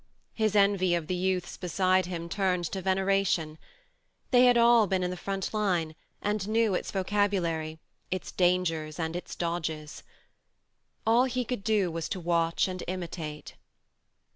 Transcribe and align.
His 0.33 0.55
envy 0.55 0.95
of 0.95 1.05
the 1.05 1.13
youths 1.15 1.57
beside 1.57 2.07
him 2.07 2.27
turned 2.27 2.65
to 2.71 2.81
veneration. 2.81 3.59
They 4.31 4.45
had 4.45 4.57
all 4.57 4.87
been 4.87 5.03
in 5.03 5.11
the 5.11 5.15
front 5.15 5.53
line, 5.53 5.93
and 6.23 6.49
knew 6.49 6.73
its 6.73 6.89
vocabulary, 6.89 7.77
its 8.09 8.31
dangers 8.31 8.97
and 8.97 9.15
its 9.15 9.35
dodges. 9.35 10.01
121 11.03 11.05
122 11.05 11.05
THE 11.05 11.05
MARNE 11.05 11.17
All 11.17 11.25
he 11.25 11.45
could 11.45 11.63
do 11.63 11.91
was 11.91 12.09
to 12.09 12.19
watch 12.19 12.67
and 12.67 12.83
imitate. 12.87 13.53